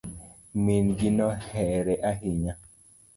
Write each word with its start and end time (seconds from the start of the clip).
Min 0.63 0.85
gi 0.97 1.09
nohere 1.17 1.95
ahinya 2.09 2.53